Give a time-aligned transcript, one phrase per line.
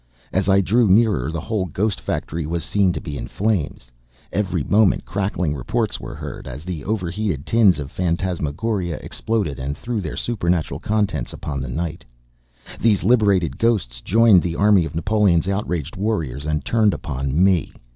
[0.33, 3.91] As I drew nearer, the whole ghost factory was seen to be in flames;
[4.33, 9.77] every moment crackling reports were heard, as the over heated tins of phantasmagoria exploded and
[9.77, 12.03] threw their supernatural contents upon the night.
[12.79, 17.71] These liberated ghosts joined the army of Napoleon's outraged warriors, and turned upon me.